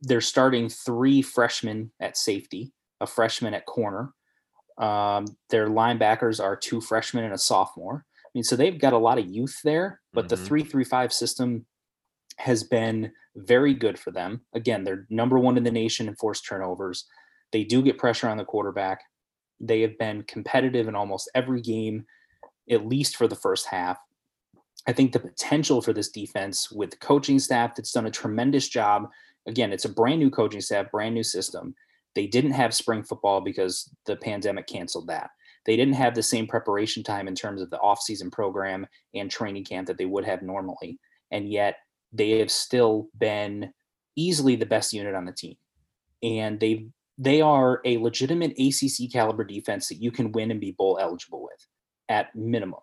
[0.01, 4.13] they're starting three freshmen at safety, a freshman at corner.
[4.77, 8.05] Um, their linebackers are two freshmen and a sophomore.
[8.23, 10.29] I mean, so they've got a lot of youth there, but mm-hmm.
[10.29, 11.65] the three three five system
[12.37, 14.41] has been very good for them.
[14.53, 17.05] Again, they're number one in the nation in forced turnovers.
[17.51, 19.01] They do get pressure on the quarterback.
[19.59, 22.05] They have been competitive in almost every game,
[22.69, 23.97] at least for the first half.
[24.87, 29.09] I think the potential for this defense with coaching staff that's done a tremendous job.
[29.47, 31.75] Again, it's a brand new coaching staff, brand new system.
[32.15, 35.29] They didn't have spring football because the pandemic canceled that.
[35.65, 39.65] They didn't have the same preparation time in terms of the offseason program and training
[39.65, 40.99] camp that they would have normally.
[41.29, 41.77] And yet
[42.11, 43.71] they have still been
[44.15, 45.55] easily the best unit on the team.
[46.23, 50.71] And they they are a legitimate ACC caliber defense that you can win and be
[50.71, 51.67] bowl eligible with
[52.09, 52.79] at minimum.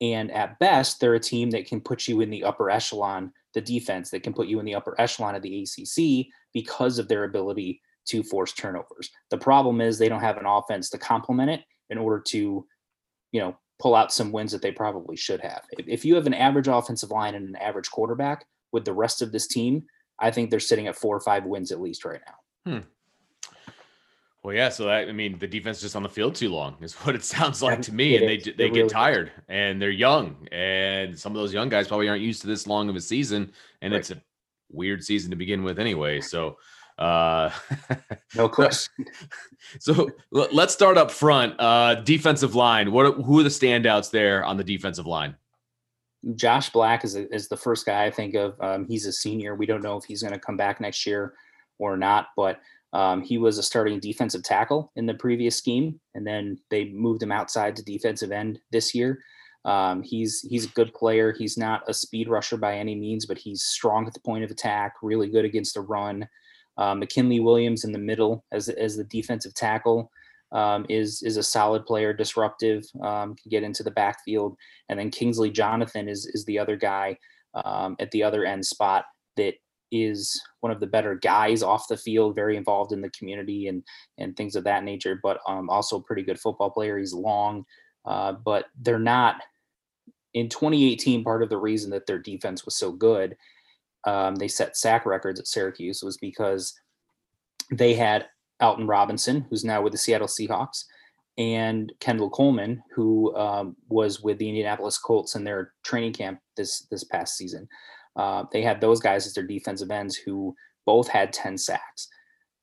[0.00, 3.60] And at best, they're a team that can put you in the upper echelon, the
[3.60, 7.24] defense that can put you in the upper echelon of the ACC because of their
[7.24, 9.10] ability to force turnovers.
[9.30, 12.66] The problem is they don't have an offense to complement it in order to,
[13.32, 15.62] you know, pull out some wins that they probably should have.
[15.78, 19.32] If, you have an average offensive line and an average quarterback, with the rest of
[19.32, 19.84] this team,
[20.18, 22.72] I think they're sitting at four or five wins at least right now.
[22.72, 22.86] Hmm.
[24.42, 24.68] Well, yeah.
[24.68, 27.24] So that, I mean, the defense just on the field too long is what it
[27.24, 31.18] sounds like to me, and they they, they get really tired, and they're young, and
[31.18, 33.92] some of those young guys probably aren't used to this long of a season, and
[33.92, 34.00] right.
[34.00, 34.20] it's a
[34.70, 36.20] weird season to begin with anyway.
[36.20, 36.58] So,
[36.98, 37.50] uh,
[38.34, 39.06] no question.
[39.80, 41.54] so let's start up front.
[41.58, 42.92] Uh, defensive line.
[42.92, 45.36] What who are the standouts there on the defensive line?
[46.34, 48.60] Josh Black is, a, is the first guy I think of.
[48.60, 49.54] Um, he's a senior.
[49.54, 51.34] We don't know if he's going to come back next year
[51.78, 52.60] or not, but
[52.92, 57.22] um, he was a starting defensive tackle in the previous scheme, and then they moved
[57.22, 59.20] him outside to defensive end this year.
[59.64, 61.32] Um, he's he's a good player.
[61.32, 64.50] He's not a speed rusher by any means, but he's strong at the point of
[64.50, 66.26] attack, really good against the run.
[66.78, 70.10] Uh, McKinley Williams in the middle as as the defensive tackle
[70.52, 74.56] um, is is a solid player, disruptive, um, can get into the backfield,
[74.88, 77.18] and then Kingsley Jonathan is is the other guy
[77.54, 79.04] um, at the other end spot
[79.36, 79.54] that
[79.90, 83.82] is one of the better guys off the field, very involved in the community and
[84.16, 86.98] and things of that nature, but um, also a pretty good football player.
[86.98, 87.64] He's long,
[88.04, 89.36] uh, but they're not.
[90.34, 93.34] In 2018, part of the reason that their defense was so good,
[94.04, 96.74] um, they set sack records at Syracuse, was because
[97.72, 98.26] they had
[98.60, 100.84] Alton Robinson, who's now with the Seattle Seahawks,
[101.36, 106.86] and Kendall Coleman, who um, was with the Indianapolis Colts in their training camp this
[106.90, 107.68] this past season.
[108.16, 112.08] Uh, they had those guys as their defensive ends who both had 10 sacks.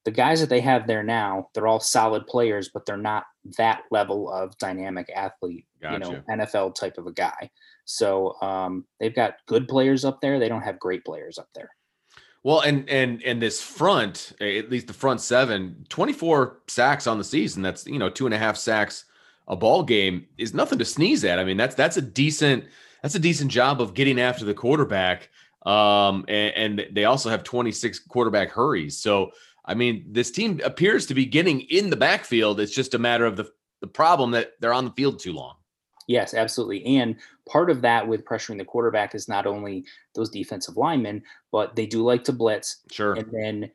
[0.03, 3.23] The guys that they have there now, they're all solid players, but they're not
[3.57, 5.93] that level of dynamic athlete, gotcha.
[5.93, 7.49] you know, NFL type of a guy.
[7.85, 10.39] So um, they've got good players up there.
[10.39, 11.69] They don't have great players up there.
[12.43, 17.23] Well, and and and this front, at least the front seven, 24 sacks on the
[17.23, 17.63] season.
[17.63, 19.05] That's you know two and a half sacks
[19.47, 21.39] a ball game is nothing to sneeze at.
[21.39, 22.65] I mean, that's that's a decent
[23.01, 25.29] that's a decent job of getting after the quarterback.
[25.65, 28.97] Um, and, and they also have 26 quarterback hurries.
[28.97, 29.31] So
[29.65, 32.59] I mean, this team appears to be getting in the backfield.
[32.59, 33.49] It's just a matter of the
[33.81, 35.55] the problem that they're on the field too long.
[36.07, 36.85] Yes, absolutely.
[36.85, 37.15] And
[37.49, 41.85] part of that with pressuring the quarterback is not only those defensive linemen, but they
[41.85, 42.81] do like to blitz.
[42.91, 43.13] Sure.
[43.13, 43.71] And then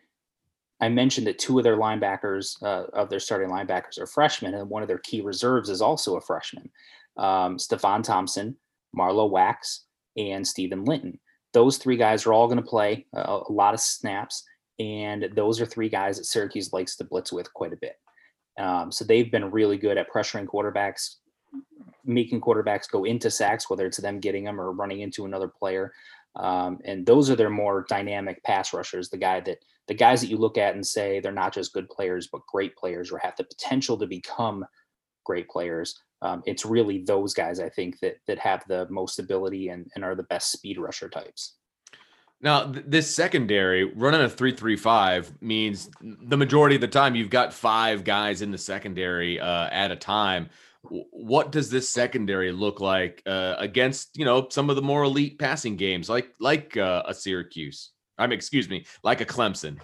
[0.80, 4.70] I mentioned that two of their linebackers, uh, of their starting linebackers, are freshmen, and
[4.70, 6.70] one of their key reserves is also a freshman.
[7.16, 8.56] Um, Stefon Thompson,
[8.94, 9.84] Marlowe Wax,
[10.16, 11.18] and Stephen Linton.
[11.52, 14.44] Those three guys are all going to play a, a lot of snaps,
[14.80, 17.96] and those are three guys that Syracuse likes to blitz with quite a bit.
[18.58, 21.16] Um, so they've been really good at pressuring quarterbacks,
[22.04, 25.92] making quarterbacks go into sacks, whether it's them getting them or running into another player.
[26.34, 30.28] Um, and those are their more dynamic pass rushers, the guy that the guys that
[30.28, 33.36] you look at and say they're not just good players, but great players or have
[33.36, 34.64] the potential to become
[35.26, 36.00] great players.
[36.22, 40.04] Um, it's really those guys I think that that have the most ability and, and
[40.04, 41.56] are the best speed rusher types.
[42.42, 47.52] Now, th- this secondary running a three-three-five means the majority of the time you've got
[47.52, 50.48] five guys in the secondary uh, at a time.
[50.82, 55.38] what does this secondary look like uh, against you know some of the more elite
[55.38, 57.90] passing games, like like uh, a Syracuse?
[58.18, 59.78] I mean, excuse me, like a Clemson.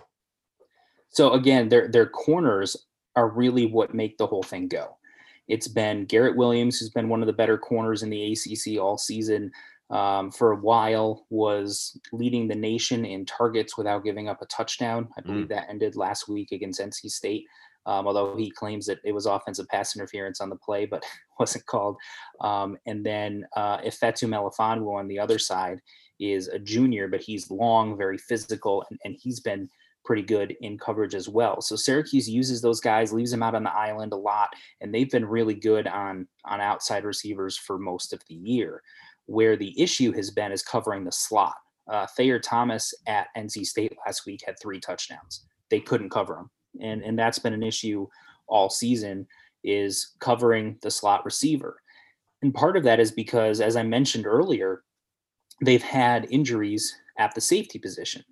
[1.11, 2.77] So again, their their corners
[3.15, 4.97] are really what make the whole thing go.
[5.49, 8.99] It's been Garrett Williams, who's been one of the better corners in the ACC all
[8.99, 9.53] season
[9.91, 15.09] um, for a while was leading the nation in targets without giving up a touchdown.
[15.17, 15.51] I believe mm.
[15.51, 17.47] that ended last week against NC State.
[17.87, 21.05] Um, although he claims that it was offensive pass interference on the play, but
[21.39, 21.97] wasn't called.
[22.41, 25.81] Um, and then uh, Ifeatu Melifonwu on the other side
[26.19, 29.69] is a junior, but he's long, very physical, and, and he's been
[30.05, 31.61] pretty good in coverage as well.
[31.61, 35.11] So Syracuse uses those guys, leaves them out on the island a lot, and they've
[35.11, 38.83] been really good on on outside receivers for most of the year
[39.27, 41.55] where the issue has been is covering the slot.
[41.91, 45.47] Uh, Thayer Thomas at NC State last week had three touchdowns.
[45.71, 48.07] They couldn't cover him, and and that's been an issue
[48.49, 49.27] all season
[49.65, 51.81] is covering the slot receiver.
[52.43, 54.83] And part of that is because, as I mentioned earlier,
[55.65, 58.23] they've had injuries at the safety position.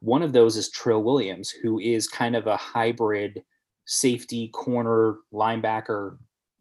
[0.00, 3.42] One of those is Trill Williams, who is kind of a hybrid
[3.86, 6.18] safety corner linebacker,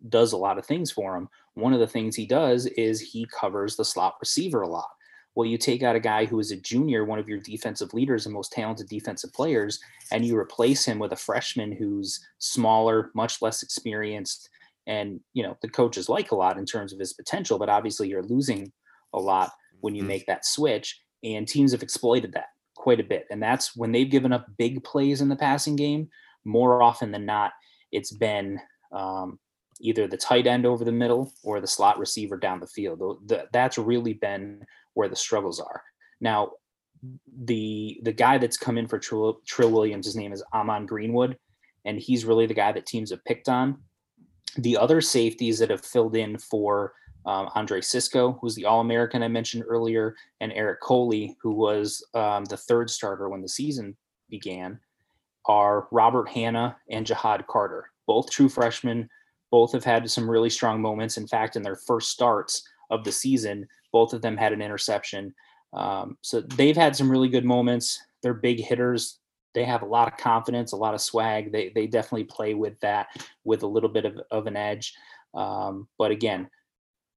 [0.09, 3.27] does a lot of things for him one of the things he does is he
[3.39, 4.89] covers the slot receiver a lot.
[5.35, 8.25] Well, you take out a guy who is a junior, one of your defensive leaders
[8.25, 9.79] and most talented defensive players,
[10.11, 14.49] and you replace him with a freshman who's smaller, much less experienced,
[14.85, 17.57] and you know the coaches like a lot in terms of his potential.
[17.57, 18.71] But obviously, you're losing
[19.13, 20.09] a lot when you mm-hmm.
[20.09, 23.25] make that switch, and teams have exploited that quite a bit.
[23.31, 26.09] And that's when they've given up big plays in the passing game.
[26.45, 27.53] More often than not,
[27.91, 28.59] it's been
[28.91, 29.39] um,
[29.79, 33.31] either the tight end over the middle or the slot receiver down the field.
[33.51, 35.81] That's really been where the struggles are.
[36.21, 36.53] Now,
[37.43, 41.37] the the guy that's come in for Trill, Trill Williams, his name is Amon Greenwood,
[41.85, 43.77] and he's really the guy that teams have picked on.
[44.57, 46.93] The other safeties that have filled in for
[47.25, 52.05] um, Andre Cisco, who's the All American I mentioned earlier, and Eric Coley, who was
[52.13, 53.97] um, the third starter when the season
[54.29, 54.79] began,
[55.45, 59.09] are Robert Hanna and Ja'Had Carter, both true freshmen
[59.53, 61.17] both have had some really strong moments.
[61.17, 65.31] In fact, in their first starts of the season, both of them had an interception.
[65.73, 68.01] Um, so they've had some really good moments.
[68.23, 69.19] They're big hitters.
[69.53, 71.51] They have a lot of confidence, a lot of swag.
[71.51, 73.09] They they definitely play with that
[73.43, 74.95] with a little bit of, of an edge.
[75.35, 76.49] Um, but again,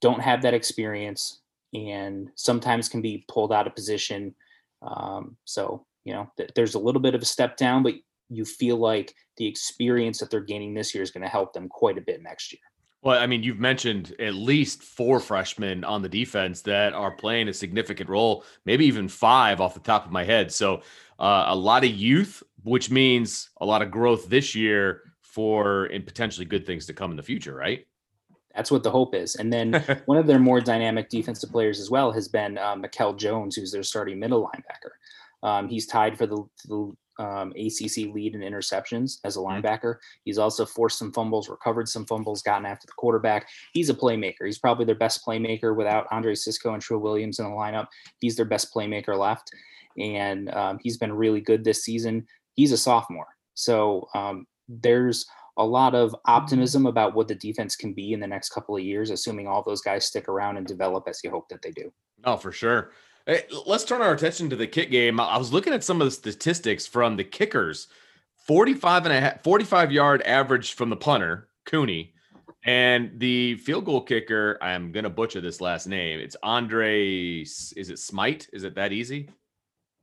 [0.02, 1.40] don't have that experience
[1.72, 4.34] and sometimes can be pulled out of position.
[4.82, 7.94] Um, so, you know, th- there's a little bit of a step down, but
[8.28, 11.68] you feel like the experience that they're gaining this year is going to help them
[11.68, 12.60] quite a bit next year.
[13.02, 17.48] Well, I mean, you've mentioned at least four freshmen on the defense that are playing
[17.48, 20.50] a significant role, maybe even five off the top of my head.
[20.50, 20.82] So,
[21.18, 26.04] uh, a lot of youth, which means a lot of growth this year for and
[26.04, 27.86] potentially good things to come in the future, right?
[28.54, 29.36] That's what the hope is.
[29.36, 33.12] And then one of their more dynamic defensive players as well has been uh, Mikel
[33.12, 35.46] Jones, who's their starting middle linebacker.
[35.46, 39.66] Um, he's tied for the, the um, ACC lead in interceptions as a mm-hmm.
[39.66, 39.96] linebacker.
[40.24, 43.48] He's also forced some fumbles, recovered some fumbles, gotten after the quarterback.
[43.72, 44.44] He's a playmaker.
[44.44, 47.86] He's probably their best playmaker without Andre Cisco and Trill Williams in the lineup.
[48.20, 49.50] He's their best playmaker left,
[49.98, 52.26] and um, he's been really good this season.
[52.54, 55.26] He's a sophomore, so um, there's
[55.58, 58.82] a lot of optimism about what the defense can be in the next couple of
[58.82, 61.90] years, assuming all those guys stick around and develop as you hope that they do.
[62.24, 62.90] Oh, for sure.
[63.26, 65.18] Hey, let's turn our attention to the kick game.
[65.18, 67.88] I was looking at some of the statistics from the kickers
[68.46, 72.14] 45 and a half, 45 yard average from the punter, Cooney,
[72.64, 74.58] and the field goal kicker.
[74.62, 76.20] I'm going to butcher this last name.
[76.20, 77.40] It's Andre.
[77.40, 78.48] Is it Smite?
[78.52, 79.28] Is it that easy?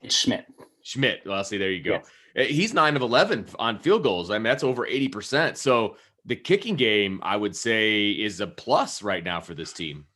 [0.02, 0.44] It's Szmyt.
[0.84, 1.26] Szmyt.
[1.26, 2.02] Well, see, there you go.
[2.36, 2.44] Yeah.
[2.44, 4.32] Eh, he's nine of 11 on field goals.
[4.32, 5.56] I mean, that's over 80%.
[5.56, 5.96] So
[6.26, 10.08] the kicking game, I would say, is a plus right now for this team.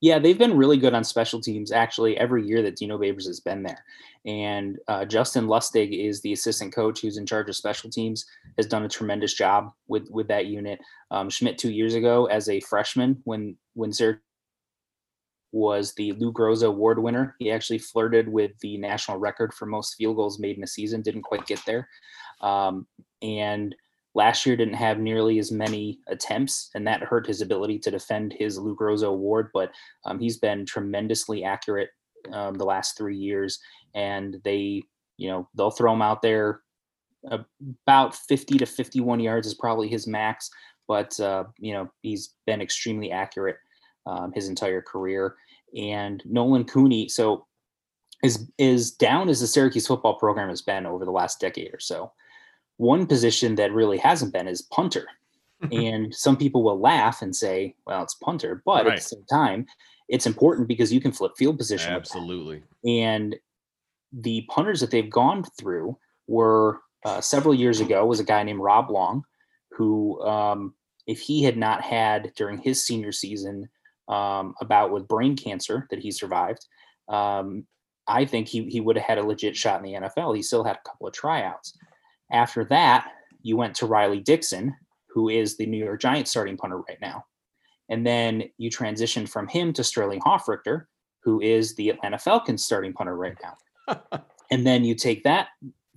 [0.00, 3.40] Yeah, they've been really good on special teams actually every year that Dino Babers has
[3.40, 3.84] been there.
[4.24, 8.24] And uh, Justin Lustig is the assistant coach who's in charge of special teams,
[8.56, 10.80] has done a tremendous job with with that unit.
[11.10, 14.22] Um, Szmyt two years ago as a freshman when when Syracuse
[15.52, 17.34] was the Lou Groza Award winner.
[17.38, 21.02] He actually flirted with the national record for most field goals made in a season,
[21.02, 21.88] didn't quite get there.
[22.40, 22.86] Um,
[23.20, 23.74] and
[24.14, 28.32] last year didn't have nearly as many attempts, and that hurt his ability to defend
[28.32, 29.50] his Groza Award.
[29.54, 29.72] But
[30.04, 31.90] um, he's been tremendously accurate
[32.32, 33.58] um, the last three years,
[33.94, 34.82] and they,
[35.16, 36.60] you know, they'll throw him out there
[37.24, 40.50] about 50 to 51 yards is probably his max,
[40.88, 43.56] but uh, you know he's been extremely accurate
[44.06, 45.36] um, his entire career.
[45.76, 47.46] And Nolan Cooney, so
[48.22, 51.80] is is down as the Syracuse football program has been over the last decade or
[51.80, 52.12] so.
[52.80, 55.06] One position that really hasn't been is punter.
[55.70, 58.94] and some people will laugh and say, well, it's punter, but right.
[58.94, 59.66] at the same time,
[60.08, 61.92] it's important because you can flip field position.
[61.92, 62.62] Absolutely.
[62.86, 63.36] And
[64.10, 68.60] the punters that they've gone through were uh, several years ago was a guy named
[68.60, 69.24] Rob Long,
[69.72, 70.72] who, um,
[71.06, 73.68] if he had not had during his senior season
[74.08, 76.64] um, about with brain cancer that he survived,
[77.10, 77.66] um,
[78.08, 80.34] I think he, he would have had a legit shot in the NFL.
[80.34, 81.76] He still had a couple of tryouts.
[82.32, 83.12] After that,
[83.42, 84.74] you went to Riley Dixon,
[85.08, 87.24] who is the New York Giants starting punter right now.
[87.88, 90.84] And then you transitioned from him to Sterling Hofrichter,
[91.22, 93.98] who is the Atlanta Falcons starting punter right now.
[94.50, 95.48] and then you take that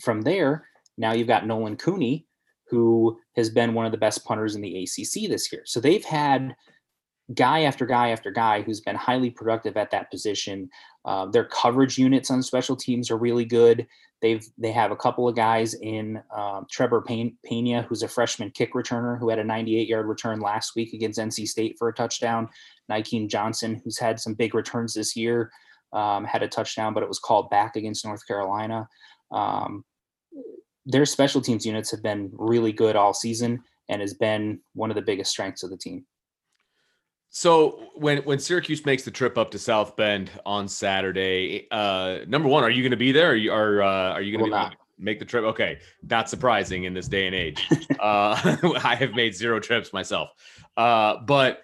[0.02, 0.68] from there.
[0.98, 2.26] Now you've got Nolan Cooney,
[2.68, 5.62] who has been one of the best punters in the ACC this year.
[5.66, 6.56] So they've had
[7.36, 10.70] guy after guy after guy who's been highly productive at that position.
[11.06, 13.88] Uh, their coverage units on special teams are really good.
[14.22, 18.74] They've they have a couple of guys in um, Trevor Pena, who's a freshman kick
[18.74, 22.48] returner who had a 98 yard return last week against NC State for a touchdown.
[22.90, 25.52] Nykeim Johnson, who's had some big returns this year,
[25.92, 28.88] um, had a touchdown, but it was called back against North Carolina.
[29.32, 29.84] Um,
[30.86, 34.96] their special teams units have been really good all season and has been one of
[34.96, 36.06] the biggest strengths of the team.
[37.36, 42.48] So when when Syracuse makes the trip up to South Bend on Saturday, uh, number
[42.48, 43.32] one, are you going to be there?
[43.32, 45.44] Are you are uh, are you going to make the trip?
[45.44, 47.68] Okay, not surprising in this day and age.
[48.00, 48.38] uh,
[48.84, 50.30] I have made zero trips myself,
[50.78, 51.64] uh, but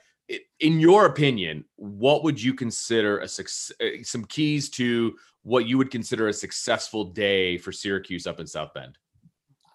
[0.60, 3.72] in your opinion, what would you consider a success?
[3.80, 8.48] Uh, some keys to what you would consider a successful day for Syracuse up in
[8.48, 8.98] South Bend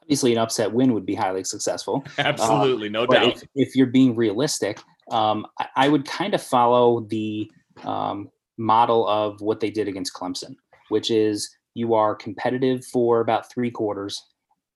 [0.03, 2.05] obviously an upset win would be highly successful.
[2.19, 3.37] Absolutely, uh, no doubt.
[3.37, 4.79] If, if, you're being realistic,
[5.11, 7.51] um, I, I, would kind of follow the
[7.83, 10.57] um, model of what they did against Clemson,
[10.89, 14.23] which is you are competitive for about three quarters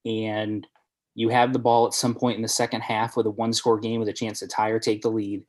[0.05, 0.67] and
[1.15, 3.79] you have the ball at some point in the second half with a one score
[3.79, 5.43] game with a chance to tie or take the lead.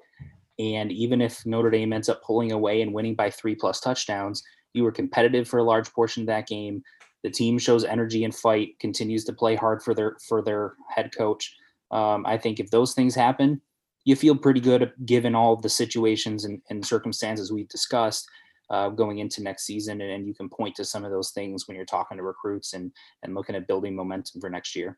[0.58, 4.42] And even if Notre Dame ends up pulling away and winning by three plus touchdowns,
[4.74, 6.82] you were competitive for a large portion of that game.
[7.22, 11.10] The team shows energy and fight, continues to play hard for their for their head
[11.16, 11.54] coach.
[11.90, 13.60] Um, I think if those things happen,
[14.04, 18.28] you feel pretty good given all the situations and, and circumstances we've discussed
[18.70, 20.00] uh, going into next season.
[20.00, 22.72] And, and, you can point to some of those things when you're talking to recruits
[22.72, 22.92] and,
[23.22, 24.96] and looking at building momentum for next year.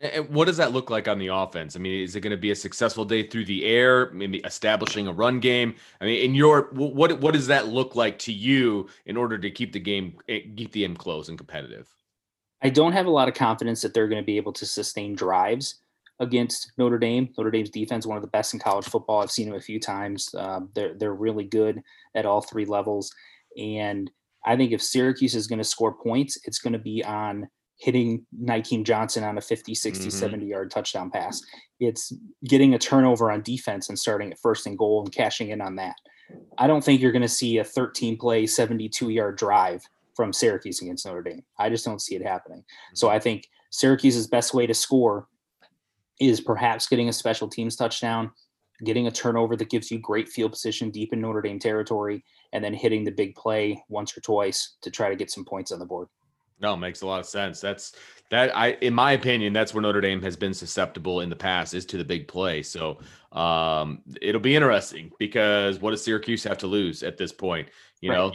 [0.00, 1.76] And what does that look like on the offense?
[1.76, 5.06] I mean, is it going to be a successful day through the air, maybe establishing
[5.06, 5.76] a run game?
[6.00, 9.48] I mean, in your what what does that look like to you in order to
[9.48, 11.88] keep the game eh, keep the game close and competitive?
[12.62, 15.14] I don't have a lot of confidence that they're going to be able to sustain
[15.14, 15.81] drives
[16.22, 17.28] against Notre Dame.
[17.36, 19.22] Notre Dame's defense, one of the best in college football.
[19.22, 20.34] I've seen them a few times.
[20.34, 21.82] Uh, they're they're really good
[22.14, 23.12] at all three levels,
[23.58, 24.10] and
[24.44, 28.24] I think if Syracuse is going to score points, it's going to be on hitting
[28.40, 30.10] Nykeim Johnson on a 50, 60, mm-hmm.
[30.10, 31.42] 70 yard touchdown pass.
[31.80, 32.12] It's
[32.44, 35.76] getting a turnover on defense and starting at first and goal and cashing in on
[35.76, 35.96] that.
[36.58, 39.82] I don't think you're going to see a 13 play, 72 yard drive
[40.14, 41.42] from Syracuse against Notre Dame.
[41.58, 42.60] I just don't see it happening.
[42.60, 42.94] Mm-hmm.
[42.94, 45.26] So I think Syracuse's best way to score
[46.20, 48.30] is perhaps getting a special teams touchdown,
[48.84, 52.62] getting a turnover that gives you great field position deep in Notre Dame territory, and
[52.62, 55.78] then hitting the big play once or twice to try to get some points on
[55.78, 56.08] the board.
[56.62, 57.60] No, makes a lot of sense.
[57.60, 57.92] That's
[58.30, 61.74] that I in my opinion, that's where Notre Dame has been susceptible in the past
[61.74, 62.62] is to the big play.
[62.62, 62.98] So
[63.32, 67.68] um it'll be interesting because what does Syracuse have to lose at this point?
[68.00, 68.16] You right.
[68.16, 68.32] know,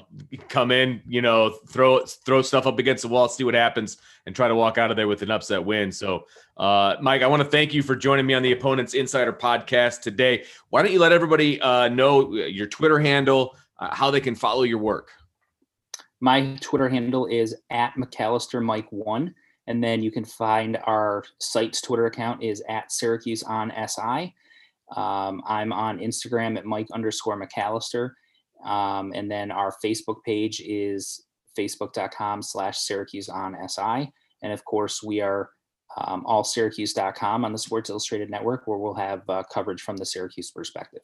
[0.49, 4.35] come in, you know, throw throw stuff up against the wall, see what happens, and
[4.35, 5.91] try to walk out of there with an upset win.
[5.91, 6.25] So
[6.57, 10.01] uh Mike, I want to thank you for joining me on the Opponents Insider podcast
[10.01, 10.43] today.
[10.69, 14.63] Why don't you let everybody uh know your Twitter handle, uh, how they can follow
[14.63, 15.11] your work?
[16.19, 19.35] My Twitter handle is at McAllister Mike one,
[19.67, 24.33] and then you can find our site's Twitter account is at Syracuse on SI.
[24.95, 28.11] Um, I'm on Instagram at Mike underscore McAllister,
[28.65, 31.25] um, and then our Facebook page is
[31.57, 34.11] facebook.com slash Syracuse on SI,
[34.41, 35.49] and of course we are
[35.97, 40.51] um, allsyracuse.com on the Sports Illustrated Network, where we'll have uh, coverage from the Syracuse
[40.51, 41.01] perspective.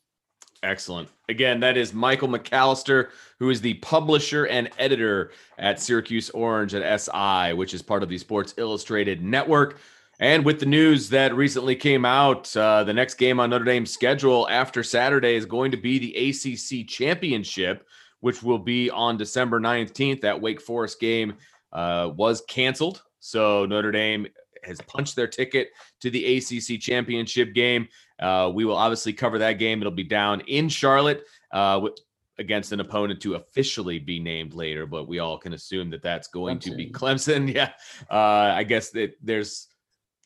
[0.63, 1.09] Excellent.
[1.27, 7.01] Again, that is Michael McAllister, who is the publisher and editor at Syracuse Orange at
[7.01, 9.77] SI, which is part of the Sports Illustrated Network.
[10.21, 13.91] And with the news that recently came out, uh, the next game on Notre Dame's
[13.91, 17.85] schedule after Saturday is going to be the ACC Championship,
[18.21, 20.21] which will be on December 19th.
[20.21, 21.33] That Wake Forest game
[21.73, 23.03] uh, was canceled.
[23.19, 24.27] So Notre Dame
[24.65, 25.69] has punched their ticket
[26.01, 27.87] to the ACC Championship game.
[28.19, 29.81] Uh, we will obviously cover that game.
[29.81, 31.93] It'll be down in Charlotte uh, with,
[32.37, 36.27] against an opponent to officially be named later, but we all can assume that that's
[36.27, 36.63] going Clemson.
[36.63, 37.53] to be Clemson.
[37.53, 37.71] Yeah,
[38.09, 39.67] uh, I guess that there's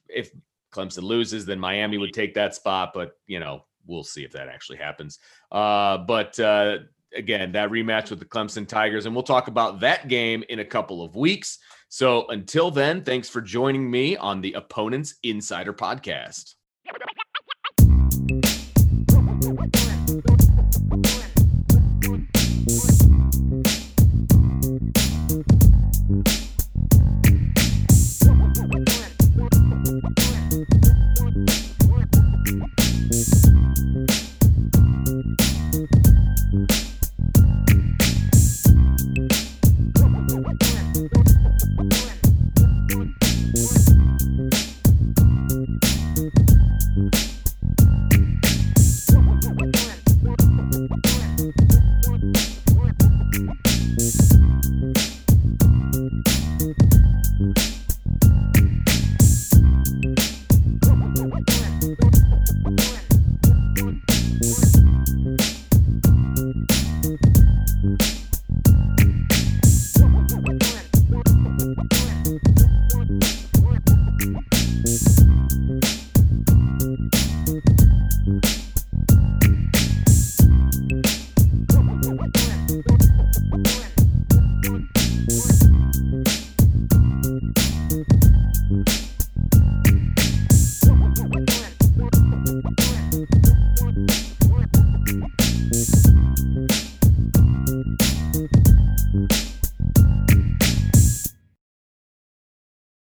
[0.07, 0.31] if
[0.71, 4.47] Clemson loses, then Miami would take that spot, but you know we'll see if that
[4.49, 5.19] actually happens.
[5.51, 6.79] Uh, but uh,
[7.15, 10.65] again, that rematch with the Clemson Tigers, and we'll talk about that game in a
[10.65, 11.59] couple of weeks.
[11.89, 16.55] So until then, thanks for joining me on the Opponents Insider Podcast.